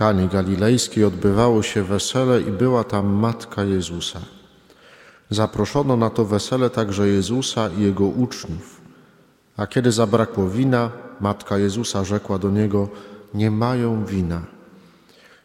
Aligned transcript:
Kanie 0.00 0.28
Galilejskiej 0.28 1.04
odbywało 1.04 1.62
się 1.62 1.82
wesele 1.82 2.40
i 2.40 2.50
była 2.50 2.84
tam 2.84 3.06
matka 3.06 3.64
Jezusa. 3.64 4.20
Zaproszono 5.30 5.96
na 5.96 6.10
to 6.10 6.24
wesele 6.24 6.70
także 6.70 7.08
Jezusa 7.08 7.68
i 7.68 7.82
jego 7.82 8.04
uczniów. 8.04 8.80
A 9.56 9.66
kiedy 9.66 9.92
zabrakło 9.92 10.48
wina, 10.48 10.90
matka 11.20 11.58
Jezusa 11.58 12.04
rzekła 12.04 12.38
do 12.38 12.50
niego: 12.50 12.88
Nie 13.34 13.50
mają 13.50 14.04
wina. 14.04 14.42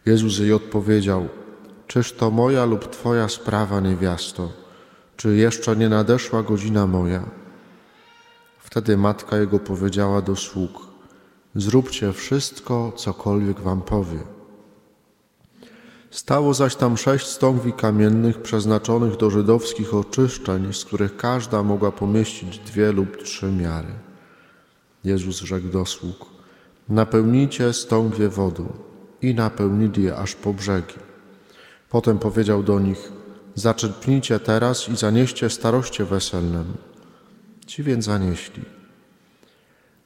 Jezus 0.06 0.40
jej 0.40 0.54
odpowiedział: 0.54 1.28
Czyż 1.88 2.14
to 2.14 2.32
moja 2.32 2.66
lub 2.66 2.90
twoja 2.90 3.30
sprawa, 3.30 3.80
niewiasto? 3.80 4.50
Czy 5.18 5.36
jeszcze 5.36 5.76
nie 5.76 5.90
nadeszła 5.90 6.44
godzina 6.44 6.88
moja? 6.88 7.24
Wtedy 8.60 8.98
matka 8.98 9.38
jego 9.38 9.60
powiedziała 9.60 10.22
do 10.22 10.36
sług: 10.36 10.72
Zróbcie 11.56 12.14
wszystko, 12.14 12.92
cokolwiek 12.96 13.60
wam 13.60 13.82
powie. 13.82 14.35
Stało 16.16 16.54
zaś 16.54 16.76
tam 16.76 16.98
sześć 16.98 17.28
stągwi 17.28 17.74
kamiennych 17.74 18.42
przeznaczonych 18.42 19.18
do 19.18 19.30
żydowskich 19.30 19.94
oczyszczeń, 19.94 20.74
z 20.74 20.86
których 20.86 21.18
każda 21.18 21.64
mogła 21.64 21.92
pomieścić 21.92 22.60
dwie 22.60 22.92
lub 22.92 23.24
trzy 23.24 23.52
miary. 23.52 23.94
Jezus 25.04 25.42
rzekł 25.42 25.68
do 25.68 25.86
sług: 25.86 26.26
Napełnijcie 26.90 27.74
stągwie 27.74 28.30
wodą 28.30 28.74
i 29.22 29.34
napełnili 29.34 30.04
je 30.04 30.16
aż 30.16 30.36
po 30.36 30.54
brzegi. 30.54 30.96
Potem 31.90 32.20
powiedział 32.20 32.64
do 32.64 32.80
nich: 32.80 33.12
Zaczerpnijcie 33.56 34.40
teraz 34.40 34.90
i 34.90 34.96
zanieście 34.96 35.50
staroście 35.50 36.06
weselnemu. 36.06 36.74
Ci 37.68 37.84
więc 37.84 38.06
zanieśli. 38.06 38.75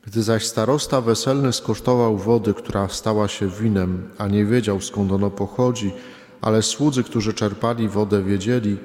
Gdy 0.08 0.24
zaś 0.24 0.46
starosta 0.46 1.02
weselny 1.02 1.54
skosztował 1.54 2.18
wody, 2.18 2.54
która 2.54 2.88
stała 2.88 3.28
się 3.28 3.48
winem, 3.48 4.10
a 4.18 4.28
nie 4.28 4.46
wiedział 4.46 4.82
skąd 4.82 5.12
ono 5.12 5.30
pochodzi, 5.30 5.94
ale 6.42 6.62
słudzy, 6.62 7.04
którzy 7.04 7.34
czerpali 7.34 7.90
wodę, 7.90 8.24
wiedzieli, 8.24 8.78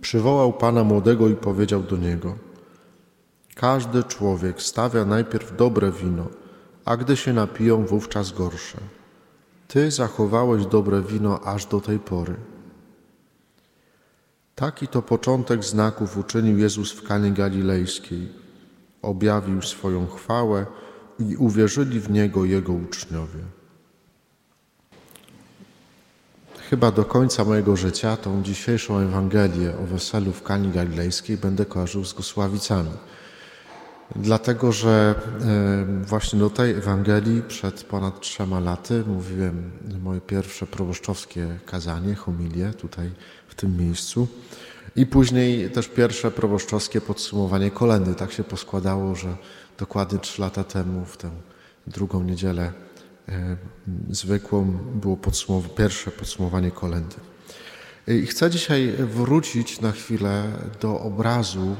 przywołał 0.00 0.52
pana 0.52 0.84
młodego 0.84 1.28
i 1.28 1.34
powiedział 1.34 1.82
do 1.82 1.96
niego: 1.96 2.34
Każdy 3.54 4.02
człowiek 4.02 4.62
stawia 4.62 5.04
najpierw 5.04 5.56
dobre 5.56 5.92
wino, 5.92 6.26
a 6.84 6.96
gdy 6.96 7.16
się 7.16 7.32
napiją, 7.32 7.86
wówczas 7.86 8.32
gorsze. 8.32 8.78
Ty 9.68 9.90
zachowałeś 9.90 10.66
dobre 10.66 11.02
wino 11.02 11.40
aż 11.40 11.66
do 11.66 11.80
tej 11.80 11.98
pory. 11.98 12.34
Taki 14.54 14.88
to 14.88 15.02
początek 15.02 15.64
znaków 15.64 16.16
uczynił 16.16 16.58
Jezus 16.58 16.92
w 16.92 17.02
Kanie 17.02 17.30
Galilejskiej. 17.30 18.41
Objawił 19.02 19.62
swoją 19.62 20.06
chwałę 20.06 20.66
i 21.18 21.36
uwierzyli 21.36 22.00
w 22.00 22.10
Niego 22.10 22.44
Jego 22.44 22.72
uczniowie. 22.72 23.40
Chyba 26.70 26.90
do 26.90 27.04
końca 27.04 27.44
mojego 27.44 27.76
życia 27.76 28.16
tą 28.16 28.42
dzisiejszą 28.42 28.98
Ewangelię 28.98 29.72
o 29.82 29.86
weselu 29.86 30.32
w 30.32 30.42
Kani 30.42 30.70
Galilejskiej 30.70 31.36
będę 31.36 31.66
kojarzył 31.66 32.04
z 32.04 32.12
Gosławicami. 32.12 32.90
Dlatego, 34.16 34.72
że 34.72 35.14
e, 35.40 36.04
właśnie 36.04 36.38
do 36.38 36.50
tej 36.50 36.70
Ewangelii 36.70 37.42
przed 37.48 37.84
ponad 37.84 38.20
trzema 38.20 38.60
laty 38.60 39.04
mówiłem 39.06 39.70
moje 40.02 40.20
pierwsze 40.20 40.66
proboszczowskie 40.66 41.58
kazanie, 41.66 42.14
homilię 42.14 42.70
tutaj 42.74 43.10
w 43.48 43.54
tym 43.54 43.76
miejscu 43.76 44.28
i 44.96 45.06
później 45.06 45.70
też 45.70 45.88
pierwsze 45.88 46.30
proboszczowskie 46.30 47.00
podsumowanie 47.00 47.70
kolendy. 47.70 48.14
Tak 48.14 48.32
się 48.32 48.44
poskładało, 48.44 49.14
że 49.14 49.36
dokładnie 49.78 50.18
trzy 50.18 50.40
lata 50.40 50.64
temu 50.64 51.04
w 51.04 51.16
tę 51.16 51.30
drugą 51.86 52.22
niedzielę 52.22 52.72
e, 53.28 53.56
zwykłą 54.10 54.78
było 54.94 55.16
podsumow 55.16 55.74
pierwsze 55.74 56.10
podsumowanie 56.10 56.70
kolendy. 56.70 57.16
I 58.08 58.26
chcę 58.26 58.50
dzisiaj 58.50 58.92
wrócić 58.98 59.80
na 59.80 59.92
chwilę 59.92 60.44
do 60.80 61.00
obrazu 61.00 61.76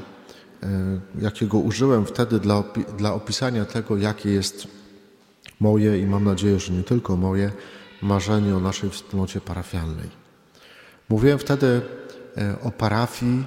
E, 0.63 0.99
jakiego 1.21 1.57
użyłem 1.57 2.05
wtedy 2.05 2.39
dla, 2.39 2.57
opi 2.57 2.85
dla 2.97 3.13
opisania 3.13 3.65
tego, 3.65 3.97
jakie 3.97 4.29
jest 4.29 4.67
moje 5.59 5.99
i 5.99 6.05
mam 6.05 6.23
nadzieję, 6.23 6.59
że 6.59 6.73
nie 6.73 6.83
tylko 6.83 7.17
moje 7.17 7.51
marzenie 8.01 8.55
o 8.55 8.59
naszej 8.59 8.89
wspólnocie 8.89 9.41
parafialnej. 9.41 10.09
Mówiłem 11.09 11.39
wtedy 11.39 11.67
e, 11.67 12.02
o 12.63 12.71
parafii, 12.71 13.45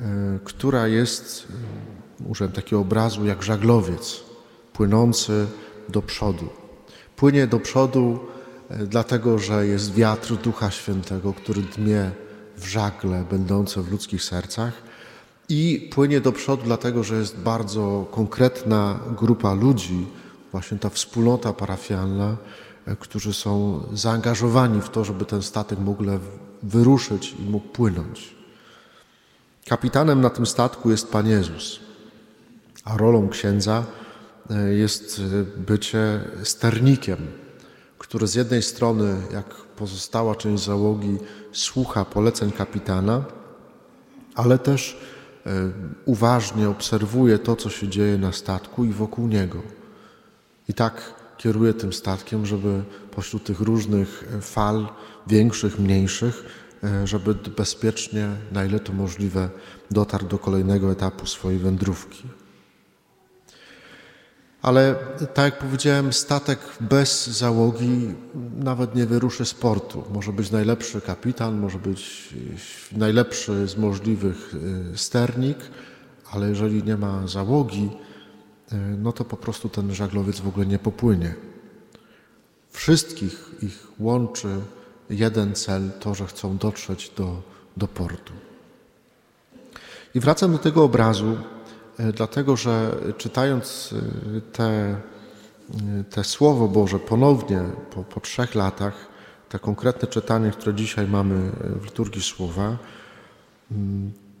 e, 0.00 0.38
która 0.44 0.88
jest, 0.88 1.48
użyłem 2.26 2.52
takiego 2.52 2.80
obrazu, 2.80 3.26
jak 3.26 3.42
żaglowiec 3.42 4.20
płynący 4.72 5.46
do 5.88 6.02
przodu. 6.02 6.48
Płynie 7.16 7.46
do 7.46 7.60
przodu 7.60 8.18
dlatego, 8.86 9.38
że 9.38 9.66
jest 9.66 9.94
wiatr 9.94 10.36
Ducha 10.36 10.70
Świętego, 10.70 11.32
który 11.32 11.62
dmie 11.62 12.10
w 12.56 12.66
żagle 12.66 13.24
będące 13.30 13.82
w 13.82 13.90
ludzkich 13.92 14.22
sercach 14.24 14.72
i 15.48 15.90
płynie 15.94 16.20
do 16.20 16.32
przodu, 16.32 16.62
dlatego 16.64 17.04
że 17.04 17.16
jest 17.16 17.36
bardzo 17.36 18.06
konkretna 18.10 19.00
grupa 19.16 19.54
ludzi, 19.54 20.06
właśnie 20.52 20.78
ta 20.78 20.90
wspólnota 20.90 21.52
parafialna, 21.52 22.36
e, 22.86 22.96
którzy 22.96 23.32
są 23.32 23.80
zaangażowani 23.92 24.80
w 24.80 24.88
to, 24.88 25.04
żeby 25.04 25.24
ten 25.24 25.42
statek 25.42 25.78
mógł 25.78 26.04
wyruszyć 26.62 27.34
i 27.38 27.42
mógł 27.42 27.68
płynąć. 27.68 28.34
Kapitanem 29.68 30.20
na 30.20 30.30
tym 30.30 30.46
statku 30.46 30.90
jest 30.90 31.12
Pan 31.12 31.28
Jezus, 31.28 31.80
a 32.84 32.96
rolą 32.96 33.28
księdza 33.28 33.84
e, 34.50 34.74
jest 34.74 35.20
e, 35.20 35.60
bycie 35.60 36.20
sternikiem, 36.42 37.18
który 37.98 38.26
z 38.26 38.34
jednej 38.34 38.62
strony, 38.62 39.16
jak 39.32 39.54
pozostała 39.54 40.34
część 40.34 40.64
załogi, 40.64 41.18
słucha 41.52 42.04
poleceń 42.04 42.52
kapitana, 42.52 43.24
ale 44.34 44.58
też 44.58 44.96
E, 45.48 45.70
uważnie 46.04 46.68
obserwuje 46.68 47.38
to, 47.38 47.56
co 47.56 47.70
się 47.70 47.88
dzieje 47.88 48.18
na 48.18 48.32
statku 48.32 48.84
i 48.84 48.92
wokół 48.92 49.28
niego. 49.28 49.62
I 50.68 50.74
tak 50.74 51.14
kieruje 51.38 51.74
tym 51.74 51.92
statkiem, 51.92 52.46
żeby 52.46 52.82
pośród 53.10 53.44
tych 53.44 53.60
różnych 53.60 54.24
fal, 54.40 54.88
większych, 55.26 55.78
mniejszych, 55.78 56.44
e, 56.84 57.06
żeby 57.06 57.34
bezpiecznie, 57.34 58.28
na 58.52 58.64
ile 58.64 58.80
to 58.80 58.92
możliwe, 58.92 59.50
dotarł 59.90 60.26
do 60.26 60.38
kolejnego 60.38 60.92
etapu 60.92 61.26
swojej 61.26 61.58
wędrówki. 61.58 62.22
Ale 64.62 64.94
tak 65.34 65.44
jak 65.44 65.58
powiedziałem, 65.58 66.12
statek 66.12 66.58
bez 66.80 67.26
załogi 67.26 68.14
nawet 68.56 68.94
nie 68.94 69.06
wyruszy 69.06 69.44
z 69.44 69.54
portu. 69.54 70.04
Może 70.12 70.32
być 70.32 70.50
najlepszy 70.50 71.00
kapitan, 71.00 71.58
może 71.58 71.78
być 71.78 72.34
najlepszy 72.92 73.68
z 73.68 73.76
możliwych 73.76 74.54
sternik, 74.94 75.58
ale 76.32 76.48
jeżeli 76.48 76.82
nie 76.82 76.96
ma 76.96 77.26
załogi, 77.26 77.90
no 78.98 79.12
to 79.12 79.24
po 79.24 79.36
prostu 79.36 79.68
ten 79.68 79.94
żaglowiec 79.94 80.40
w 80.40 80.48
ogóle 80.48 80.66
nie 80.66 80.78
popłynie. 80.78 81.34
Wszystkich 82.70 83.50
ich 83.62 83.86
łączy 83.98 84.48
jeden 85.10 85.54
cel, 85.54 85.90
to, 86.00 86.14
że 86.14 86.26
chcą 86.26 86.56
dotrzeć 86.56 87.12
do, 87.16 87.42
do 87.76 87.88
portu. 87.88 88.32
I 90.14 90.20
wracam 90.20 90.52
do 90.52 90.58
tego 90.58 90.84
obrazu, 90.84 91.36
E, 91.98 92.12
dlatego 92.12 92.56
że 92.56 92.96
czytając 93.16 93.94
e, 94.36 94.40
te, 94.40 94.64
e, 94.64 94.98
te 96.10 96.24
Słowo 96.24 96.68
Boże 96.68 96.98
ponownie 96.98 97.62
po, 97.90 98.04
po 98.04 98.20
trzech 98.20 98.54
latach, 98.54 99.08
te 99.48 99.58
konkretne 99.58 100.08
czytanie, 100.08 100.50
które 100.50 100.74
dzisiaj 100.74 101.08
mamy 101.08 101.50
w 101.80 101.84
liturgii 101.84 102.22
Słowa, 102.22 102.76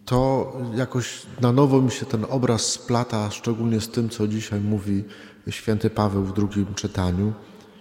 to 0.08 0.52
jakoś 0.74 1.22
na 1.40 1.52
nowo 1.52 1.82
mi 1.82 1.90
się 1.90 2.06
ten 2.06 2.26
obraz 2.28 2.62
splata, 2.62 3.30
szczególnie 3.30 3.80
z 3.80 3.88
tym, 3.88 4.08
co 4.08 4.28
dzisiaj 4.28 4.60
mówi 4.60 5.04
święty 5.50 5.90
Paweł 5.90 6.24
w 6.24 6.32
drugim 6.32 6.74
czytaniu, 6.74 7.32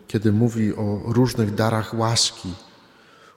kiedy 0.07 0.31
mówi 0.31 0.75
o 0.75 1.01
różnych 1.05 1.55
darach 1.55 1.93
łaski, 1.93 2.53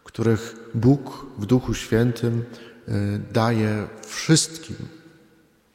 których 0.05 0.57
Bóg 0.75 1.27
w 1.39 1.47
Duchu 1.47 1.75
Świętym 1.75 2.45
daje 3.33 3.89
wszystkim, 4.07 4.77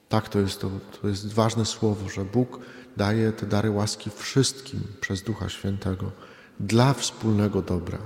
tak, 0.10 0.30
to 0.30 0.40
jest, 0.40 0.62
to, 0.62 0.70
to 1.02 1.08
jest 1.08 1.34
ważne 1.34 1.66
słowo, 1.66 2.10
że 2.10 2.26
Bóg 2.26 2.60
daje 2.98 3.32
te 3.32 3.46
dary 3.46 3.72
łaski 3.72 4.10
wszystkim 4.16 4.80
przez 5.02 5.22
Ducha 5.22 5.50
Świętego 5.50 6.12
dla 6.60 6.94
wspólnego 6.94 7.62
dobra. 7.62 7.98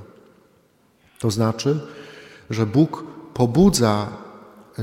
To 1.19 1.31
znaczy, 1.31 1.80
że 2.50 2.66
Bóg 2.66 3.04
pobudza 3.33 4.29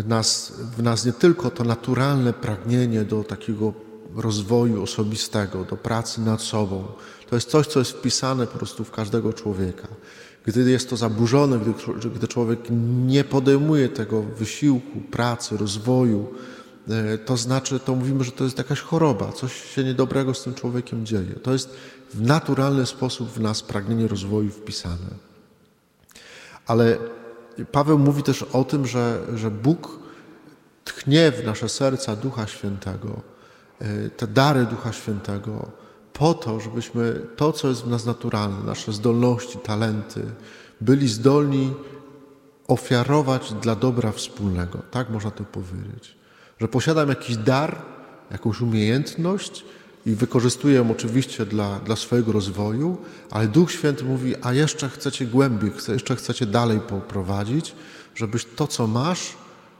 nas, 0.05 0.53
w 0.77 0.83
nas 0.83 1.05
nie 1.05 1.13
tylko 1.13 1.51
to 1.51 1.65
naturalne 1.65 2.33
pragnienie 2.33 3.05
do 3.05 3.25
takiego 3.25 3.73
rozwoju 4.17 4.83
osobistego, 4.83 5.65
do 5.65 5.77
pracy 5.77 6.21
nad 6.21 6.43
sobą. 6.43 6.85
To 7.31 7.35
jest 7.35 7.51
coś, 7.51 7.67
co 7.67 7.79
jest 7.79 7.93
wpisane 7.93 8.47
po 8.47 8.59
prostu 8.59 8.85
w 8.85 8.91
każdego 8.91 9.33
człowieka. 9.33 9.89
Gdy 10.45 10.71
jest 10.71 10.91
to 10.91 10.97
zaburzone, 10.97 11.59
gdy, 11.59 12.11
gdy 12.11 12.29
człowiek 12.29 12.61
nie 13.07 13.25
podejmuje 13.25 13.89
tego 13.89 14.23
wysiłku, 14.23 15.01
pracy, 15.11 15.57
rozwoju, 15.57 16.27
e, 16.89 17.19
to 17.19 17.37
znaczy, 17.37 17.81
to 17.81 17.95
mówimy, 17.95 18.25
że 18.25 18.33
to 18.33 18.45
jest 18.45 18.59
jakaś 18.59 18.81
choroba, 18.81 19.33
coś 19.33 19.75
się 19.75 19.85
niedobrego 19.85 20.35
z 20.35 20.45
tym 20.45 20.55
człowiekiem 20.55 21.07
dzieje. 21.07 21.35
To 21.43 21.53
jest 21.53 21.71
w 22.15 22.21
naturalny 22.21 22.87
sposób 22.87 23.31
w 23.31 23.41
nas 23.41 23.63
pragnienie 23.63 24.09
rozwoju 24.09 24.51
wpisane. 24.51 25.27
Ale 26.67 26.99
Paweł 27.73 27.99
mówi 27.99 28.23
też 28.23 28.43
o 28.43 28.65
tym, 28.65 28.87
że, 28.87 29.21
że 29.35 29.51
Bóg 29.51 29.99
tchnie 30.85 31.33
w 31.33 31.45
nasze 31.45 31.69
serca 31.69 32.17
Ducha 32.17 32.47
Świętego, 32.47 33.21
e, 33.81 34.11
te 34.11 34.27
dary 34.27 34.65
Ducha 34.65 34.93
Świętego, 34.93 35.71
po 36.13 36.35
to, 36.35 36.61
żebyśmy 36.61 37.23
to, 37.37 37.53
co 37.53 37.69
jest 37.69 37.83
w 37.83 37.89
nas 37.89 38.07
naturalne, 38.07 38.65
nasze 38.67 38.93
zdolności, 38.93 39.59
talenty, 39.59 40.23
byli 40.81 41.09
zdolni 41.09 41.75
ofiarować 42.69 43.53
dla 43.53 43.77
dobra 43.77 44.13
wspólnego. 44.13 44.79
Tak 44.91 45.11
można 45.11 45.31
to 45.31 45.45
powiedzieć. 45.45 46.17
Że 46.61 46.69
posiadam 46.69 47.09
jakiś 47.09 47.37
dar, 47.37 47.83
jakąś 48.31 48.61
umiejętność 48.61 49.65
i 50.07 50.15
wykorzystuję 50.15 50.75
ją 50.75 50.91
oczywiście 50.91 51.47
dla, 51.47 51.79
dla 51.79 51.97
swojego 51.97 52.33
rozwoju, 52.33 52.97
ale 53.31 53.49
Duch 53.49 53.73
Święty 53.73 54.05
mówi, 54.05 54.35
a 54.43 54.53
jeszcze 54.53 54.89
chcecie 54.89 55.27
głębiej, 55.27 55.73
jeszcze 55.89 56.17
chcecie 56.17 56.47
dalej 56.47 56.81
poprowadzić, 56.81 57.75
żebyś 58.15 58.45
to, 58.57 58.67
co 58.67 58.87
masz, 58.87 59.37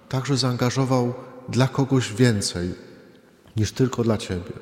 także 0.09 0.37
zaangażował 0.37 1.15
dla 1.49 1.69
kogoś 1.69 2.13
więcej 2.13 2.75
niż 3.57 3.73
tylko 3.73 4.03
dla 4.03 4.19
Ciebie. 4.19 4.53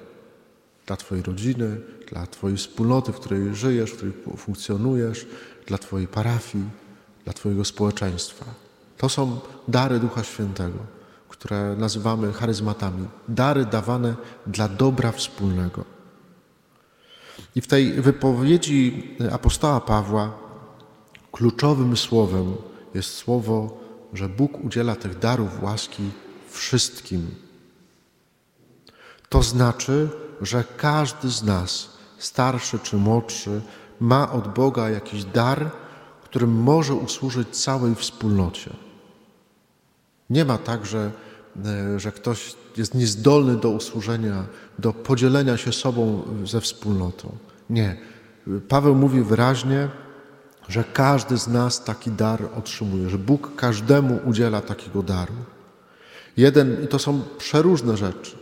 Dla 0.86 0.96
Twojej 0.96 1.24
rodziny, 1.24 1.80
dla 2.12 2.26
Twojej 2.26 2.56
wspólnoty, 2.56 3.12
w 3.12 3.16
której 3.16 3.54
żyjesz, 3.54 3.90
w 3.90 3.96
której 3.96 4.14
funkcjonujesz, 4.36 5.26
dla 5.66 5.78
Twojej 5.78 6.08
parafii, 6.08 6.64
dla 7.24 7.32
Twojego 7.32 7.64
społeczeństwa. 7.64 8.44
To 8.98 9.08
są 9.08 9.40
dary 9.68 9.98
Ducha 9.98 10.24
Świętego, 10.24 10.78
które 11.34 11.76
nazywamy 11.78 12.32
charyzmatami. 12.32 13.08
Dary 13.28 13.66
dawane 13.66 14.14
dla 14.46 14.68
dobra 14.68 15.12
wspólnego. 15.12 15.84
I 17.54 17.60
w 17.60 17.66
tej 17.66 17.92
wypowiedzi 17.92 19.16
apostoła 19.32 19.80
Pawła 19.80 20.32
kluczowym 21.32 21.96
słowem 21.96 22.56
jest 22.94 23.14
słowo, 23.14 23.78
że 24.12 24.28
Bóg 24.28 24.64
udziela 24.64 24.94
tych 24.96 25.18
darów 25.18 25.62
łaski 25.62 26.10
wszystkim. 26.50 27.30
To 29.28 29.42
znaczy, 29.42 30.08
że 30.40 30.64
każdy 30.76 31.28
z 31.28 31.42
nas, 31.42 31.88
starszy 32.18 32.78
czy 32.78 32.96
młodszy, 32.96 33.60
ma 34.00 34.32
od 34.32 34.54
Boga 34.54 34.90
jakiś 34.90 35.24
dar, 35.24 35.70
którym 36.24 36.62
może 36.62 36.94
usłużyć 36.94 37.48
całej 37.48 37.94
wspólnocie. 37.94 38.83
Nie 40.34 40.44
ma 40.44 40.58
tak, 40.58 40.86
że, 40.86 41.10
e, 41.64 42.00
że 42.00 42.12
ktoś 42.12 42.54
jest 42.76 42.94
niezdolny 42.94 43.56
do 43.56 43.70
usłużenia, 43.70 44.44
do 44.78 44.92
podzielenia 44.92 45.56
się 45.56 45.72
sobą 45.72 46.22
ze 46.44 46.60
wspólnotą. 46.60 47.36
Nie. 47.70 47.96
Paweł 48.68 48.94
mówi 48.94 49.22
wyraźnie, 49.22 49.88
że 50.68 50.84
każdy 50.84 51.36
z 51.36 51.48
nas 51.48 51.84
taki 51.84 52.10
dar 52.10 52.40
otrzymuje, 52.58 53.10
że 53.10 53.18
Bóg 53.18 53.56
każdemu 53.56 54.18
udziela 54.24 54.60
takiego 54.60 55.02
daru. 55.02 55.34
Jeden, 56.36 56.84
i 56.84 56.88
to 56.88 56.98
są 56.98 57.22
przeróżne 57.38 57.96
rzeczy. 57.96 58.36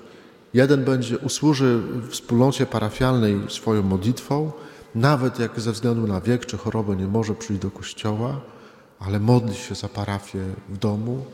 Jeden 0.55 0.85
będzie 0.85 1.19
usłuży 1.19 1.83
wspólnocie 2.11 2.67
parafialnej 2.67 3.41
swoją 3.49 3.83
modlitwą, 3.83 4.53
nawet 4.95 5.39
jak 5.39 5.61
ze 5.61 5.73
względu 5.73 6.07
na 6.07 6.21
wiek 6.21 6.47
czy 6.47 6.59
chorobę 6.59 6.97
nie 6.97 7.07
może 7.07 7.35
przyjść 7.35 7.63
do 7.63 7.71
kościoła, 7.71 8.41
ale 9.01 9.21
modli 9.21 9.55
się 9.55 9.75
za 9.75 9.89
parafię 9.89 10.41
w 10.69 10.79
domu, 10.79 11.25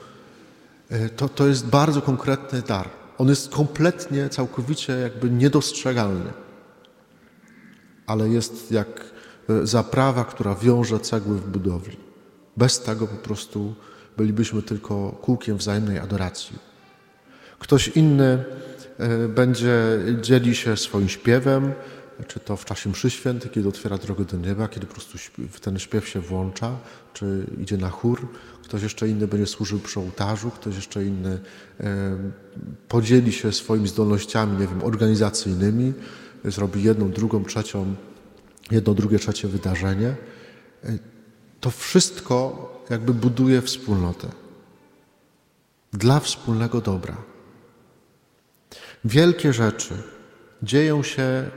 to, 1.17 1.29
to 1.29 1.47
jest 1.47 1.67
bardzo 1.67 2.03
konkretny 2.03 2.63
dar. 2.63 2.89
On 3.19 3.29
jest 3.29 3.51
kompletnie, 3.51 4.29
całkowicie 4.29 4.93
jakby 4.93 5.31
niedostrzegalny, 5.31 6.33
ale 8.07 8.29
jest 8.29 8.73
jak 8.73 9.05
e, 9.49 9.67
zaprawa, 9.67 10.25
która 10.25 10.55
wiąże 10.55 11.01
cegły 11.01 11.37
w 11.37 11.49
budowli. 11.49 11.97
Bez 12.57 12.81
tego 12.81 13.07
po 13.07 13.17
prostu 13.17 13.75
bylibyśmy 14.17 14.63
tylko 14.63 15.11
kółkiem 15.11 15.57
wzajemnej 15.57 15.99
adoracji. 15.99 16.59
Ktoś 17.59 17.89
inny 17.89 18.45
e, 18.99 19.29
będzie 19.29 19.75
dzieli 20.21 20.55
się 20.55 20.77
swoim 20.77 21.09
śpiewem, 21.09 21.73
czy 22.27 22.41
to 22.41 22.57
w 22.57 22.65
czasie 22.65 22.91
mszy 22.91 23.11
świętej, 23.11 23.51
kiedy 23.51 23.69
otwiera 23.69 23.99
drogę 23.99 24.25
do 24.25 24.37
nieba, 24.37 24.69
kiedy 24.69 24.87
po 24.87 24.95
prostu 24.95 25.19
ten 25.61 25.79
śpiew 25.79 26.09
się 26.09 26.21
włącza, 26.21 26.77
czy 27.13 27.47
idzie 27.61 27.77
na 27.77 27.91
chór, 27.91 28.29
ktoś 28.69 28.83
jeszcze 28.83 29.09
inny 29.09 29.29
będzie 29.29 29.47
służył 29.47 29.79
przy 29.79 30.01
ołtarzu, 30.01 30.51
ktoś 30.51 30.77
jeszcze 30.77 31.05
inny 31.05 31.39
podzieli 32.89 33.33
się 33.33 33.53
swoimi 33.53 33.89
zdolnościami, 33.89 34.53
nie 34.53 34.67
wiem, 34.67 34.85
organizacyjnymi, 34.85 35.93
zrobi 36.45 36.83
jedną, 36.83 37.11
drugą, 37.11 37.45
trzecią, 37.45 37.95
jedno, 38.71 38.95
drugie, 38.95 39.19
trzecie 39.19 39.49
wydarzenie. 39.49 40.17
E, 40.85 40.99
to 41.61 41.71
wszystko 41.71 42.69
jakby 42.91 43.15
buduje 43.15 43.63
wspólnotę 43.63 44.29
dla 45.93 46.21
wspólnego 46.21 46.81
dobra. 46.81 47.17
Wielkie 49.05 49.53
rzeczy 49.53 49.95
dzieją 50.63 51.03
się 51.03 51.51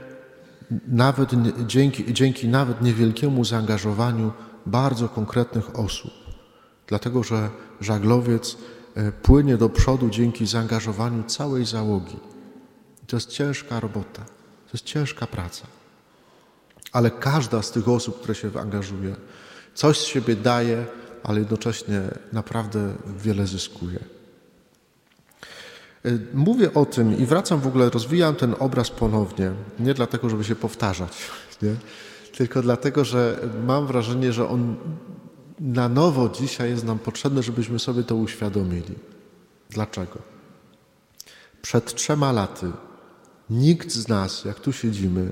nawet 0.88 1.30
dzięki, 1.66 2.14
dzięki 2.14 2.48
nawet 2.48 2.82
niewielkiemu 2.82 3.44
zaangażowaniu 3.44 4.32
bardzo 4.66 5.08
konkretnych 5.08 5.78
osób. 5.78 6.21
Dlatego, 6.92 7.22
że 7.22 7.50
żaglowiec 7.80 8.56
e, 8.94 9.12
płynie 9.12 9.56
do 9.56 9.68
przodu 9.68 10.10
dzięki 10.10 10.46
zaangażowaniu 10.46 11.24
całej 11.24 11.64
załogi. 11.66 12.16
To 13.06 13.16
jest 13.16 13.28
ciężka 13.28 13.80
robota, 13.80 14.24
to 14.66 14.70
jest 14.72 14.84
ciężka 14.84 15.26
praca. 15.26 15.66
Ale 16.92 17.10
każda 17.10 17.62
z 17.62 17.70
tych 17.70 17.88
osób, 17.88 18.18
które 18.18 18.34
się 18.34 18.50
angażuje, 18.60 19.16
coś 19.74 19.98
z 19.98 20.04
siebie 20.04 20.36
daje, 20.36 20.86
ale 21.22 21.40
jednocześnie 21.40 22.00
naprawdę 22.32 22.94
wiele 23.16 23.46
zyskuje. 23.46 23.98
Y, 26.06 26.18
mówię 26.34 26.74
o 26.74 26.84
tym 26.86 27.18
i 27.18 27.26
wracam 27.26 27.60
w 27.60 27.66
ogóle, 27.66 27.90
rozwijam 27.90 28.34
ten 28.34 28.54
obraz 28.58 28.90
ponownie, 28.90 29.52
nie 29.78 29.94
dlatego, 29.94 30.30
żeby 30.30 30.44
się 30.44 30.56
powtarzać, 30.56 31.12
nie? 31.62 31.74
tylko 32.36 32.62
dlatego, 32.62 33.04
że 33.04 33.38
mam 33.66 33.86
wrażenie, 33.86 34.32
że 34.32 34.48
on 34.48 34.76
na 35.62 35.88
nowo 35.88 36.28
dzisiaj 36.28 36.70
jest 36.70 36.84
nam 36.84 36.98
potrzebny, 36.98 37.42
żebyśmy 37.42 37.78
sobie 37.78 38.02
to 38.02 38.16
uświadomili. 38.16 38.94
Dlaczego? 39.70 40.18
Przed 41.62 41.94
trzema 41.94 42.32
laty 42.32 42.72
nikt 43.50 43.90
z 43.90 44.08
nas, 44.08 44.44
jak 44.44 44.60
tu 44.60 44.72
siedzimy, 44.72 45.30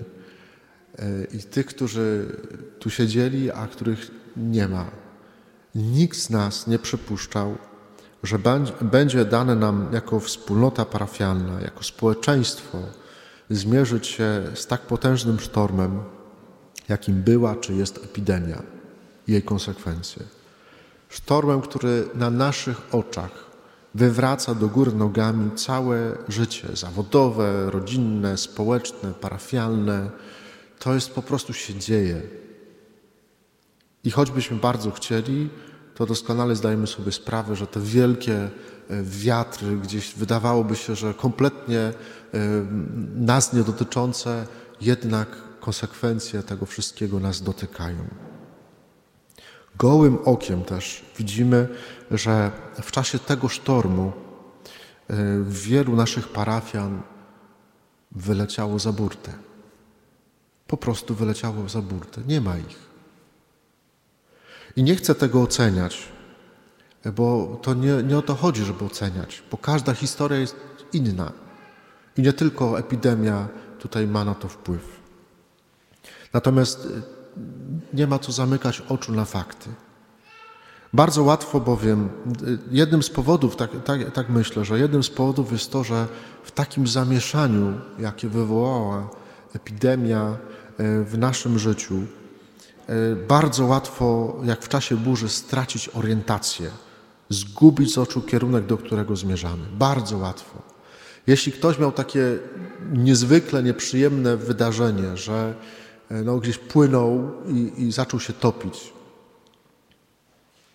y, 0.98 1.26
i 1.32 1.42
tych, 1.42 1.66
którzy 1.66 2.36
tu 2.78 2.90
siedzieli, 2.90 3.50
a 3.50 3.66
których 3.66 4.10
nie 4.36 4.68
ma, 4.68 4.90
nikt 5.74 6.18
z 6.18 6.30
nas 6.30 6.66
nie 6.66 6.78
przypuszczał, 6.78 7.58
że 8.22 8.38
będzie 8.80 9.24
dane 9.24 9.56
nam 9.56 9.88
jako 9.92 10.20
wspólnota 10.20 10.84
parafialna, 10.84 11.60
jako 11.60 11.84
społeczeństwo 11.84 12.78
zmierzyć 13.50 14.06
się 14.06 14.42
z 14.54 14.66
tak 14.66 14.80
potężnym 14.80 15.40
sztormem, 15.40 16.02
jakim 16.88 17.22
była 17.22 17.56
czy 17.56 17.74
jest 17.74 18.04
epidemia 18.04 18.79
jej 19.30 19.42
konsekwencje. 19.42 20.22
Sztormem, 21.08 21.60
który 21.60 22.08
na 22.14 22.30
naszych 22.30 22.94
oczach 22.94 23.50
wywraca 23.94 24.54
do 24.54 24.68
góry 24.68 24.92
nogami 24.92 25.50
całe 25.56 26.18
życie 26.28 26.68
zawodowe, 26.76 27.70
rodzinne, 27.70 28.36
społeczne, 28.36 29.12
parafialne. 29.20 30.10
To 30.78 30.94
jest 30.94 31.10
po 31.10 31.22
prostu 31.22 31.52
się 31.52 31.74
dzieje. 31.74 32.22
I 34.04 34.10
choćbyśmy 34.10 34.56
bardzo 34.56 34.90
chcieli, 34.90 35.50
to 35.94 36.06
doskonale 36.06 36.56
zdajemy 36.56 36.86
sobie 36.86 37.12
sprawę, 37.12 37.56
że 37.56 37.66
te 37.66 37.80
wielkie 37.80 38.36
e, 38.36 38.50
wiatry, 39.02 39.76
gdzieś 39.76 40.14
wydawałoby 40.14 40.76
się, 40.76 40.94
że 40.94 41.14
kompletnie 41.14 41.80
e, 41.80 41.92
nas 43.14 43.52
nie 43.52 43.62
dotyczące, 43.62 44.46
jednak 44.80 45.28
konsekwencje 45.60 46.42
tego 46.42 46.66
wszystkiego 46.66 47.20
nas 47.20 47.42
dotykają. 47.42 48.29
Gołym 49.78 50.18
okiem 50.24 50.64
też 50.64 51.04
widzimy, 51.18 51.68
że 52.10 52.50
w 52.82 52.90
czasie 52.90 53.18
tego 53.18 53.48
sztormu 53.48 54.12
e, 55.10 55.16
wielu 55.48 55.96
naszych 55.96 56.28
parafian 56.28 57.02
wyleciało 58.12 58.78
za 58.78 58.92
burtę. 58.92 59.32
Po 60.66 60.76
prostu 60.76 61.14
wyleciało 61.14 61.68
za 61.68 61.82
burtę. 61.82 62.22
Nie 62.26 62.40
ma 62.40 62.58
ich. 62.58 62.90
I 64.76 64.82
nie 64.82 64.96
chcę 64.96 65.14
tego 65.14 65.42
oceniać, 65.42 66.08
bo 67.16 67.58
to 67.62 67.74
nie, 67.74 68.02
nie 68.02 68.18
o 68.18 68.22
to 68.22 68.34
chodzi, 68.34 68.64
żeby 68.64 68.84
oceniać, 68.84 69.42
bo 69.50 69.56
każda 69.56 69.94
historia 69.94 70.38
jest 70.38 70.56
inna. 70.92 71.32
I 72.16 72.22
nie 72.22 72.32
tylko 72.32 72.78
epidemia 72.78 73.48
tutaj 73.78 74.06
ma 74.06 74.24
na 74.24 74.34
to 74.34 74.48
wpływ. 74.48 75.00
Natomiast 76.32 76.84
y, 76.84 77.02
nie 77.94 78.06
ma 78.06 78.18
co 78.18 78.32
zamykać 78.32 78.82
oczu 78.88 79.12
na 79.12 79.24
fakty. 79.24 79.70
Bardzo 80.92 81.22
łatwo 81.22 81.60
bowiem, 81.60 82.08
jednym 82.70 83.02
z 83.02 83.10
powodów, 83.10 83.56
tak, 83.56 83.70
tak, 83.84 84.12
tak, 84.12 84.28
myślę, 84.28 84.64
że 84.64 84.78
jednym 84.78 85.02
z 85.02 85.10
powodów 85.10 85.52
jest 85.52 85.72
to, 85.72 85.84
że 85.84 86.06
w 86.44 86.50
takim 86.50 86.86
zamieszaniu, 86.86 87.80
jakie 87.98 88.28
wywołała 88.28 89.10
epidemia 89.54 90.36
y, 90.80 91.04
w 91.04 91.18
naszym 91.18 91.58
życiu, 91.58 91.94
y, 91.94 93.16
bardzo 93.28 93.66
łatwo, 93.66 94.36
jak 94.44 94.62
w 94.62 94.68
czasie 94.68 94.96
burzy, 94.96 95.28
stracić 95.28 95.88
orientację, 95.88 96.70
zgubić 97.28 97.92
z 97.92 97.98
oczu 97.98 98.20
kierunek, 98.22 98.66
do 98.66 98.76
którego 98.76 99.16
zmierzamy. 99.16 99.64
Bardzo 99.72 100.18
łatwo. 100.18 100.62
Jeśli 101.26 101.52
ktoś 101.52 101.78
miał 101.78 101.92
takie 101.92 102.38
niezwykle 102.92 103.62
nieprzyjemne 103.62 104.36
wydarzenie, 104.36 105.16
że 105.16 105.54
no, 106.10 106.38
gdzieś 106.38 106.58
płynął 106.58 107.32
i, 107.48 107.82
i 107.82 107.92
zaczął 107.92 108.20
się 108.20 108.32
topić, 108.32 108.92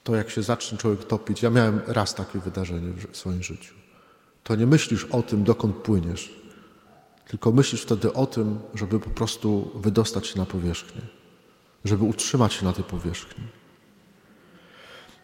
to 0.04 0.16
jak 0.16 0.30
się 0.30 0.44
zacznie 0.44 0.78
człowiek 0.78 1.04
topić, 1.04 1.42
ja 1.42 1.50
miałem 1.50 1.82
raz 1.88 2.16
takie 2.16 2.40
wydarzenie 2.40 2.94
w 3.12 3.18
swoim 3.18 3.44
życiu, 3.44 3.74
to 4.44 4.56
nie 4.56 4.68
myślisz 4.68 5.06
o 5.06 5.24
tym, 5.24 5.44
dokąd 5.44 5.76
płyniesz, 5.76 6.46
tylko 7.28 7.52
myślisz 7.52 7.82
wtedy 7.82 8.14
o 8.14 8.26
tym, 8.26 8.60
żeby 8.74 9.00
po 9.00 9.10
prostu 9.10 9.72
wydostać 9.76 10.28
się 10.28 10.40
na 10.40 10.46
powierzchnię, 10.46 11.02
żeby 11.86 12.04
utrzymać 12.04 12.54
się 12.54 12.66
na 12.66 12.74
tej 12.74 12.84
powierzchni. 12.84 13.44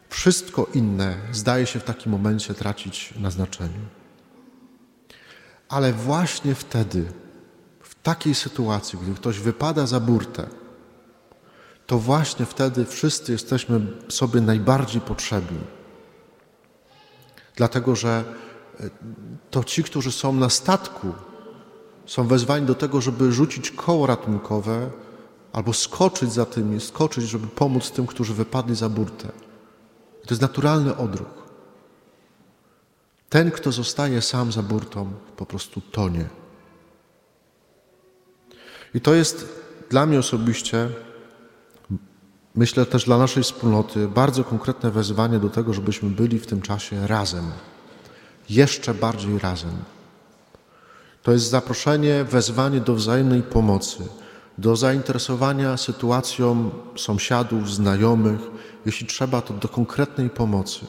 Wszystko 0.09 0.67
inne 0.73 1.17
zdaje 1.31 1.65
się 1.65 1.79
w 1.79 1.83
takim 1.83 2.11
momencie 2.11 2.53
tracić 2.53 3.13
na 3.19 3.31
znaczeniu. 3.31 3.81
Ale 5.69 5.93
właśnie 5.93 6.55
wtedy, 6.55 7.05
takiej 8.03 8.35
sytuacji, 8.35 8.99
gdy 9.01 9.13
ktoś 9.13 9.39
wypada 9.39 9.87
za 9.87 9.99
burtę, 9.99 10.47
to 11.87 11.99
właśnie 11.99 12.45
wtedy 12.45 12.85
wszyscy 12.85 13.31
jesteśmy 13.31 13.81
sobie 14.09 14.41
najbardziej 14.41 15.01
potrzebni. 15.01 15.59
Dlatego, 17.55 17.95
że 17.95 18.23
e, 18.79 18.89
to 19.51 19.63
ci, 19.63 19.83
którzy 19.83 20.11
są 20.11 20.33
na 20.33 20.49
statku, 20.49 21.13
są 22.05 22.27
wezwani 22.27 22.65
do 22.65 22.75
tego, 22.75 23.01
żeby 23.01 23.31
rzucić 23.31 23.71
koło 23.71 24.07
ratunkowe 24.07 24.89
albo 25.53 25.73
skoczyć 25.73 26.33
za 26.33 26.45
tymi, 26.45 26.79
skoczyć, 26.79 27.29
żeby 27.29 27.47
pomóc 27.47 27.91
tym, 27.91 28.07
którzy 28.07 28.33
wypadli 28.33 28.75
za 28.75 28.89
burtę. 28.89 29.27
To 30.21 30.29
jest 30.29 30.41
naturalny 30.41 30.97
odruch. 30.97 31.41
Ten, 33.29 33.51
kto 33.51 33.71
zostaje 33.71 34.21
sam 34.21 34.51
za 34.51 34.61
burtą, 34.61 35.11
po 35.37 35.45
prostu 35.45 35.81
tonie. 35.81 36.40
I 38.93 39.01
to 39.01 39.13
jest 39.13 39.61
dla 39.89 40.05
mnie 40.05 40.19
osobiście 40.19 40.89
myślę 42.55 42.85
też 42.85 43.05
dla 43.05 43.17
naszej 43.17 43.43
wspólnoty, 43.43 44.07
bardzo 44.07 44.43
konkretne 44.43 44.91
wezwanie 44.91 45.39
do 45.39 45.49
tego, 45.49 45.73
żebyśmy 45.73 46.09
byli 46.09 46.39
w 46.39 46.47
tym 46.47 46.61
czasie 46.61 47.07
razem, 47.07 47.51
jeszcze 48.49 48.93
bardziej 48.93 49.39
razem. 49.39 49.71
To 51.23 51.31
jest 51.31 51.49
zaproszenie, 51.49 52.23
wezwanie 52.23 52.79
do 52.79 52.95
wzajemnej 52.95 53.43
pomocy, 53.43 54.03
do 54.57 54.75
zainteresowania 54.75 55.77
sytuacją 55.77 56.69
sąsiadów, 56.95 57.73
znajomych, 57.73 58.39
jeśli 58.85 59.07
trzeba, 59.07 59.41
to 59.41 59.53
do 59.53 59.67
konkretnej 59.67 60.29
pomocy. 60.29 60.85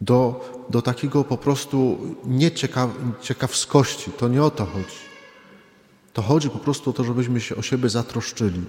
Do, 0.00 0.40
do 0.70 0.82
takiego 0.82 1.24
po 1.24 1.36
prostu 1.36 1.98
nieciekaw, 2.24 2.90
ciekawskości. 3.20 4.10
To 4.10 4.28
nie 4.28 4.42
o 4.42 4.50
to 4.50 4.66
chodzi. 4.66 5.09
To 6.12 6.22
chodzi 6.22 6.50
po 6.50 6.58
prostu 6.58 6.90
o 6.90 6.92
to, 6.92 7.04
żebyśmy 7.04 7.40
się 7.40 7.56
o 7.56 7.62
siebie 7.62 7.88
zatroszczyli 7.88 8.62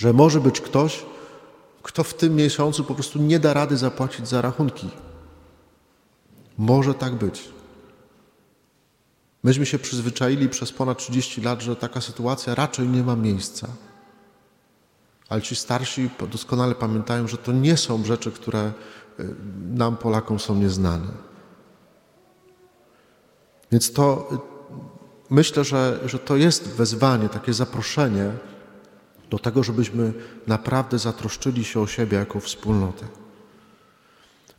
że 0.00 0.12
może 0.12 0.40
być 0.40 0.60
ktoś, 0.60 1.04
kto 1.82 2.04
w 2.04 2.14
tym 2.14 2.36
miesiącu 2.36 2.84
po 2.84 2.94
prostu 2.94 3.18
nie 3.18 3.38
da 3.38 3.54
rady 3.54 3.76
zapłacić 3.76 4.28
za 4.28 4.40
rachunki. 4.40 4.90
Może 6.58 6.94
tak 6.94 7.14
być. 7.14 7.48
Myśmy 9.42 9.66
się 9.66 9.78
przyzwyczaili 9.78 10.48
przez 10.48 10.72
ponad 10.72 10.98
30 10.98 11.40
lat, 11.40 11.60
że 11.62 11.76
taka 11.76 12.00
sytuacja 12.00 12.54
raczej 12.54 12.88
nie 12.88 13.02
ma 13.02 13.16
miejsca. 13.16 13.68
Ale 15.28 15.42
ci 15.42 15.56
starsi 15.56 16.10
doskonale 16.30 16.74
pamiętają, 16.74 17.28
że 17.28 17.36
to 17.36 17.52
nie 17.52 17.76
są 17.76 18.04
rzeczy, 18.04 18.32
które 18.32 18.72
y, 19.20 19.34
nam, 19.70 19.96
Polakom, 19.96 20.38
są 20.38 20.54
nieznane. 20.54 21.12
Więc 23.72 23.92
to 23.92 24.28
y, 24.32 24.59
myślę, 25.30 25.64
że, 25.64 25.98
że 26.04 26.18
to 26.18 26.36
jest 26.36 26.68
wezwanie, 26.68 27.28
takie 27.28 27.52
zaproszenie 27.52 28.30
do 29.30 29.38
tego, 29.38 29.62
żebyśmy 29.62 30.12
naprawdę 30.46 30.98
zatroszczyli 30.98 31.64
się 31.64 31.80
o 31.80 31.86
siebie 31.86 32.18
jako 32.18 32.40
wspólnotę. 32.40 33.06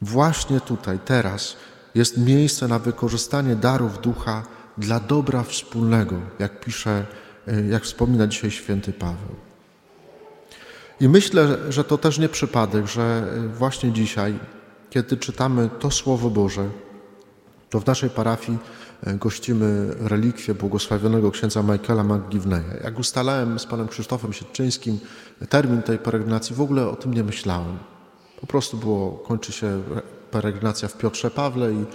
Właśnie 0.02 0.62
tutaj, 0.62 1.00
teraz 1.06 1.56
jest 1.96 2.18
miejsce 2.18 2.68
na 2.68 2.80
wykorzystanie 2.80 3.56
darów 3.56 4.02
ducha 4.02 4.44
dla 4.78 5.00
dobra 5.00 5.44
wspólnego, 5.44 6.16
jak 6.40 6.60
pisze, 6.60 7.06
e, 7.48 7.62
jak 7.62 7.84
wspomina 7.84 8.28
dzisiaj 8.28 8.52
święty 8.52 8.94
Paweł. 8.94 9.36
I 11.00 11.10
myślę, 11.10 11.58
że 11.70 11.84
to 11.84 11.98
też 11.98 12.18
nie 12.18 12.30
przypadek, 12.30 12.88
że 12.88 13.04
e, 13.36 13.48
właśnie 13.48 13.92
dzisiaj, 13.92 14.40
kiedy 14.90 15.18
czytamy 15.18 15.70
to 15.80 15.92
Słowo 15.92 16.30
Boże, 16.30 16.70
to 17.70 17.80
w 17.80 17.86
naszej 17.86 18.10
parafii 18.10 18.58
gościmy 19.04 19.96
relikwię 20.00 20.54
błogosławionego 20.54 21.32
księdza 21.32 21.64
Michaela 21.64 22.04
McGivneya. 22.04 22.84
Jak 22.84 23.00
ustalałem 23.00 23.60
z 23.60 23.66
panem 23.66 23.88
Krzysztofem 23.88 24.34
Siedczyńskim 24.34 25.00
termin 25.50 25.82
tej 25.82 25.98
peregrinacji, 25.98 26.56
w 26.56 26.62
ogóle 26.62 26.88
o 26.88 26.96
tym 26.96 27.14
nie 27.14 27.24
myślałem. 27.24 27.78
Po 28.42 28.48
prostu 28.48 28.78
było, 28.78 29.12
kończy 29.12 29.52
się 29.52 29.84
peregrinacja 30.32 30.88
w 30.88 30.98
Piotrze 30.98 31.32
Pawle 31.32 31.74
i, 31.74 31.86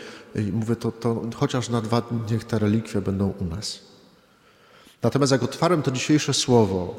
i 0.41 0.53
mówię, 0.53 0.77
to, 0.77 0.93
to 0.93 1.23
chociaż 1.37 1.69
na 1.69 1.81
dwa 1.81 2.01
dni 2.01 2.21
niech 2.31 2.45
te 2.45 2.59
relikwie 2.59 3.01
będą 3.01 3.35
u 3.41 3.45
nas. 3.45 3.81
Natomiast 5.03 5.33
jak 5.33 5.43
otwarłem 5.43 5.83
to 5.83 5.91
dzisiejsze 5.91 6.35
słowo 6.35 6.95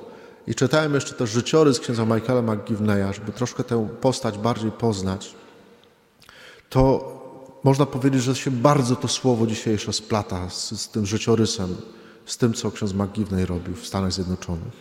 i 0.48 0.56
czytałem 0.56 0.94
jeszcze 0.94 1.14
też 1.14 1.30
życiorys 1.30 1.80
księdza 1.80 2.06
Michaela 2.06 2.42
McGivneya, 2.42 3.14
żeby 3.14 3.32
troszkę 3.32 3.64
tę 3.64 3.90
postać 4.02 4.38
bardziej 4.38 4.72
poznać, 4.72 5.36
to 6.70 7.17
można 7.68 7.86
powiedzieć, 7.86 8.24
że 8.24 8.36
się 8.36 8.52
bardzo 8.52 8.96
to 8.96 9.08
słowo 9.08 9.48
dzisiejsze 9.48 9.94
splata 9.94 10.50
z, 10.50 10.82
z 10.82 10.90
tym 10.90 11.06
życiorysem, 11.06 11.76
z 12.26 12.38
tym, 12.38 12.54
co 12.54 12.72
ksiądz 12.72 12.94
McGivney 12.94 13.46
robił 13.46 13.76
w 13.76 13.88
Stanach 13.88 14.14
Zjednoczonych. 14.14 14.74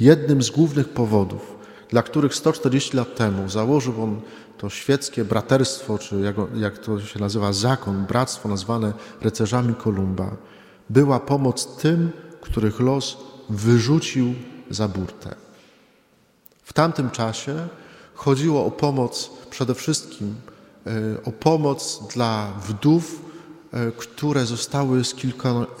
Jednym 0.00 0.42
z 0.42 0.50
głównych 0.50 0.88
powodów, 0.88 1.56
dla 1.90 2.02
których 2.02 2.34
140 2.34 2.96
lat 2.96 3.16
temu 3.16 3.48
założył 3.48 4.02
on 4.02 4.20
to 4.58 4.70
świeckie 4.70 5.24
braterstwo, 5.24 5.98
czy 5.98 6.20
jak, 6.20 6.36
jak 6.54 6.78
to 6.78 7.00
się 7.00 7.20
nazywa, 7.20 7.52
zakon, 7.52 8.06
bractwo 8.06 8.48
nazwane 8.48 8.92
rycerzami 9.20 9.74
Kolumba, 9.74 10.36
była 10.90 11.20
pomoc 11.20 11.76
tym, 11.76 12.10
których 12.40 12.80
los 12.80 13.16
wyrzucił 13.50 14.34
za 14.70 14.88
burtę. 14.88 15.34
W 16.62 16.72
tamtym 16.72 17.10
czasie 17.10 17.68
chodziło 18.14 18.66
o 18.66 18.70
pomoc 18.70 19.30
przede 19.50 19.74
wszystkim 19.74 20.34
o 21.24 21.32
pomoc 21.32 22.02
dla 22.14 22.52
wdów, 22.68 23.22
e, 23.72 23.92
które 23.92 24.46
zostały 24.46 25.04
z, 25.04 25.14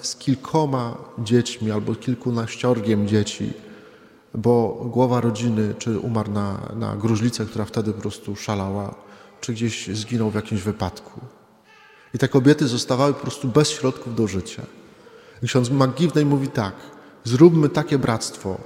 z 0.02 0.16
kilkoma 0.16 0.96
dziećmi 1.18 1.70
albo 1.70 1.94
kilkunaściorgiem 1.94 3.08
dzieci, 3.08 3.52
bo 4.34 4.68
głowa 4.92 5.20
rodziny 5.20 5.74
czy 5.78 5.98
umarł 5.98 6.32
na, 6.32 6.72
na 6.76 6.96
gruźlicę, 6.96 7.46
która 7.46 7.64
wtedy 7.64 7.92
po 7.92 8.00
prostu 8.00 8.36
szalała, 8.36 8.94
czy 9.40 9.52
gdzieś 9.52 9.86
zginął 9.86 10.30
w 10.30 10.34
jakimś 10.34 10.62
wypadku. 10.62 11.20
I 12.14 12.18
te 12.18 12.28
kobiety 12.28 12.68
zostawały 12.68 13.14
po 13.14 13.20
prostu 13.20 13.48
bez 13.48 13.70
środków 13.70 14.14
do 14.14 14.26
życia. 14.26 14.62
I 15.42 15.46
ksiądz 15.46 15.70
McGivney 15.70 16.24
mówi 16.24 16.48
tak, 16.48 16.74
zróbmy 17.24 17.68
takie 17.68 17.98
bractwo, 17.98 18.58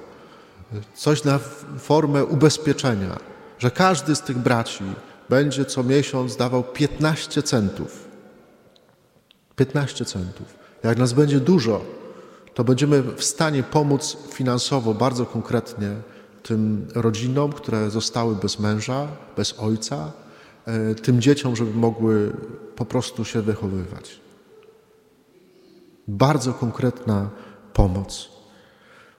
coś 0.94 1.24
na 1.24 1.38
formę 1.78 2.24
ubezpieczenia, 2.24 3.18
że 3.58 3.70
każdy 3.70 4.16
z 4.16 4.20
tych 4.20 4.38
braci 4.38 4.84
będzie 5.32 5.64
co 5.64 5.82
miesiąc 5.82 6.36
dawał 6.36 6.62
15 6.62 7.42
centów. 7.42 8.08
15 9.56 10.04
centów. 10.04 10.46
Jak 10.84 10.98
nas 10.98 11.12
będzie 11.12 11.40
dużo, 11.40 11.80
to 12.54 12.64
będziemy 12.64 13.02
w 13.02 13.24
stanie 13.24 13.62
pomóc 13.62 14.16
finansowo 14.32 14.94
bardzo 14.94 15.26
konkretnie 15.26 15.90
tym 16.42 16.88
rodzinom, 16.94 17.52
które 17.52 17.90
zostały 17.90 18.36
bez 18.36 18.58
męża, 18.58 19.08
bez 19.36 19.58
ojca, 19.58 20.12
e, 20.66 20.94
tym 20.94 21.20
dzieciom, 21.20 21.56
żeby 21.56 21.74
mogły 21.74 22.32
po 22.76 22.84
prostu 22.84 23.24
się 23.24 23.42
wychowywać. 23.42 24.20
Bardzo 26.08 26.52
konkretna 26.52 27.30
pomoc. 27.72 28.28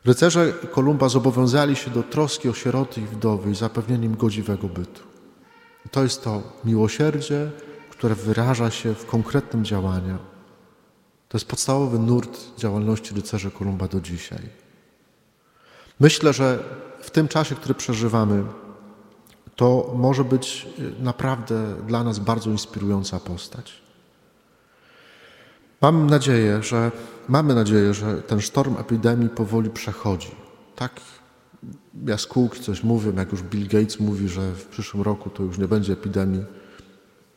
Rycerze 0.06 0.54
Kolumba 0.72 1.10
zobowiązali 1.10 1.76
się 1.76 1.92
do 1.92 2.04
troski 2.04 2.50
o 2.50 2.54
sieroty 2.54 3.02
i 3.02 3.06
wdowy 3.06 3.52
i 3.52 3.56
zapewnienia 3.56 4.06
im 4.06 4.18
godziwego 4.18 4.68
bytu. 4.68 5.13
To 5.92 6.04
jest 6.04 6.24
to 6.24 6.42
miłosierdzie, 6.66 7.52
które 7.90 8.16
wyraża 8.16 8.72
się 8.72 8.94
w 8.94 9.06
konkretnym 9.06 9.66
działaniu. 9.66 10.18
To 11.30 11.38
jest 11.38 11.48
podstawowy 11.48 12.00
nurt 12.00 12.40
działalności 12.58 13.16
rycerzy 13.16 13.52
Kolumba 13.52 13.88
do 13.88 14.02
dzisiaj. 14.02 14.50
Myślę, 16.00 16.34
że 16.34 16.64
w 17.02 17.12
tym 17.12 17.28
czasie, 17.28 17.56
który 17.56 17.74
przeżywamy, 17.74 18.44
To 19.56 19.94
może 19.96 20.24
być 20.24 20.68
y, 20.80 21.04
naprawdę 21.04 21.76
dla 21.88 22.04
nas 22.04 22.20
bardzo 22.20 22.50
inspirująca 22.50 23.20
postać. 23.20 23.82
Mam 25.82 26.10
nadzieję, 26.10 26.64
że 26.64 26.92
mamy 27.28 27.56
nadzieję, 27.56 27.94
że 27.94 28.22
ten 28.22 28.42
sztorm 28.42 28.78
epidemii 28.78 29.30
powoli 29.30 29.70
przechodzi. 29.70 30.32
Tak 30.76 30.92
jaskółki 32.06 32.60
coś 32.60 32.84
mówią, 32.84 33.16
jak 33.16 33.32
już 33.32 33.44
Bill 33.44 33.68
Gates 33.68 34.00
mówi, 34.00 34.30
że 34.30 34.52
w 34.52 34.66
przyszłym 34.66 35.04
roku 35.04 35.30
to 35.30 35.44
już 35.44 35.58
nie 35.58 35.68
będzie 35.68 35.94
epidemii 35.94 36.44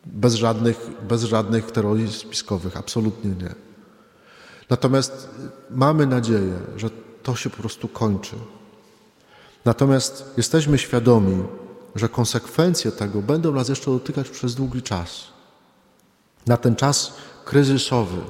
bez 0.07 0.35
żadnych, 0.35 0.91
bez 1.09 1.23
żadnych 1.23 1.71
teorii 1.71 2.13
spiskowych, 2.13 2.77
absolutnie 2.77 3.31
nie. 3.31 3.55
Natomiast 4.71 5.31
mamy 5.71 6.07
nadzieję, 6.07 6.59
że 6.77 6.91
to 7.23 7.37
się 7.37 7.51
po 7.51 7.57
prostu 7.57 7.89
kończy. 7.89 8.37
Natomiast 9.65 10.35
jesteśmy 10.37 10.79
świadomi, 10.79 11.43
że 11.95 12.09
konsekwencje 12.09 12.93
tego 12.93 13.23
będą 13.23 13.53
nas 13.53 13.69
jeszcze 13.69 13.91
dotykać 13.91 14.29
przez 14.29 14.55
długi 14.55 14.83
czas. 14.83 15.25
Na 16.47 16.57
ten 16.57 16.77
czas 16.77 17.15
kryzysowy, 17.45 18.21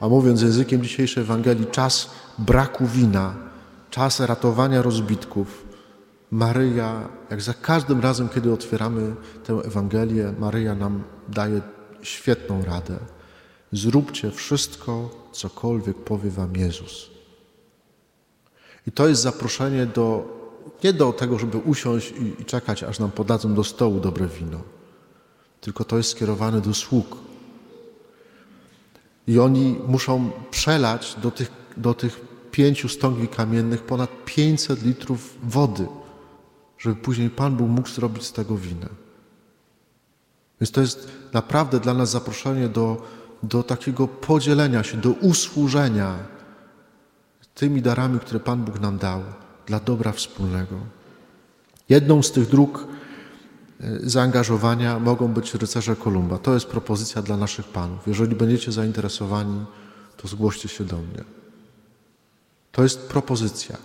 a 0.00 0.08
mówiąc 0.08 0.42
językiem 0.42 0.82
dzisiejszej 0.82 1.22
Ewangelii, 1.22 1.66
czas 1.66 2.10
braku 2.38 2.86
wina, 2.86 3.34
czas 3.90 4.20
ratowania 4.20 4.82
rozbitków, 4.82 5.69
Maryja, 6.30 7.08
jak 7.30 7.42
za 7.42 7.54
każdym 7.54 8.00
razem, 8.00 8.28
kiedy 8.28 8.52
otwieramy 8.52 9.14
tę 9.44 9.52
Ewangelię, 9.52 10.34
Maryja 10.38 10.74
nam 10.74 11.02
daje 11.28 11.60
świetną 12.02 12.64
radę. 12.64 12.98
Zróbcie 13.72 14.30
wszystko, 14.30 15.10
cokolwiek 15.32 15.96
powie 15.96 16.30
Wam 16.30 16.56
Jezus. 16.56 17.10
I 18.86 18.92
to 18.92 19.08
jest 19.08 19.22
zaproszenie 19.22 19.86
do, 19.86 20.28
nie 20.84 20.92
do 20.92 21.12
tego, 21.12 21.38
żeby 21.38 21.58
usiąść 21.58 22.10
i, 22.10 22.42
i 22.42 22.44
czekać, 22.44 22.82
aż 22.82 22.98
nam 22.98 23.10
podadzą 23.10 23.54
do 23.54 23.64
stołu 23.64 24.00
dobre 24.00 24.26
wino, 24.26 24.60
tylko 25.60 25.84
to 25.84 25.96
jest 25.96 26.10
skierowane 26.10 26.60
do 26.60 26.74
sług. 26.74 27.16
I 29.26 29.38
oni 29.38 29.78
muszą 29.86 30.30
przelać 30.50 31.16
do 31.22 31.30
tych, 31.30 31.50
do 31.76 31.94
tych 31.94 32.20
pięciu 32.50 32.88
stągwi 32.88 33.28
kamiennych 33.28 33.82
ponad 33.82 34.10
500 34.24 34.82
litrów 34.82 35.36
wody 35.42 35.86
żeby 36.80 36.96
później 36.96 37.30
Pan 37.30 37.56
Bóg 37.56 37.68
mógł 37.68 37.88
zrobić 37.88 38.24
z 38.24 38.32
tego 38.32 38.56
winę. 38.56 38.88
Więc 40.60 40.70
to 40.70 40.80
jest 40.80 41.08
naprawdę 41.32 41.80
dla 41.80 41.94
nas 41.94 42.10
zaproszenie 42.10 42.68
do, 42.68 43.02
do 43.42 43.62
takiego 43.62 44.08
podzielenia 44.08 44.82
się, 44.82 44.96
do 44.96 45.10
usłużenia 45.10 46.18
tymi 47.54 47.82
darami, 47.82 48.20
które 48.20 48.40
Pan 48.40 48.64
Bóg 48.64 48.80
nam 48.80 48.98
dał 48.98 49.22
dla 49.66 49.80
dobra 49.80 50.12
wspólnego. 50.12 50.76
Jedną 51.88 52.22
z 52.22 52.32
tych 52.32 52.48
dróg 52.48 52.86
e, 53.80 53.98
zaangażowania 54.02 54.98
mogą 54.98 55.28
być 55.28 55.54
rycerze 55.54 55.96
Kolumba. 55.96 56.38
To 56.38 56.54
jest 56.54 56.66
propozycja 56.66 57.22
dla 57.22 57.36
naszych 57.36 57.68
panów. 57.68 58.06
Jeżeli 58.06 58.36
będziecie 58.36 58.72
zainteresowani, 58.72 59.64
to 60.16 60.28
zgłoście 60.28 60.68
się 60.68 60.84
do 60.84 60.96
mnie. 60.96 61.24
To 62.72 62.82
jest 62.82 63.08
propozycja, 63.08 63.76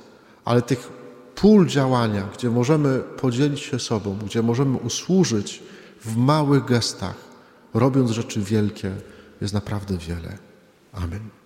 ale 0.46 0.62
tych 0.62 1.05
pól 1.36 1.68
działania, 1.68 2.28
gdzie 2.34 2.50
możemy 2.50 3.00
podzielić 3.00 3.60
się 3.60 3.80
sobą, 3.80 4.18
gdzie 4.26 4.42
możemy 4.42 4.78
usłużyć 4.78 5.64
w 6.02 6.18
małych 6.18 6.66
gestach, 6.66 7.16
robiąc 7.74 8.12
rzeczy 8.12 8.42
wielkie, 8.42 8.92
jest 9.42 9.54
naprawdę 9.54 9.98
wiele. 9.98 10.38
Amen. 10.94 11.45